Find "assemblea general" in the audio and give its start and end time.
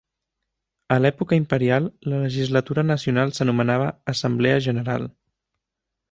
4.15-5.05